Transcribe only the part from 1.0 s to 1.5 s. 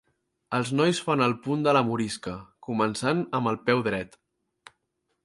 fan el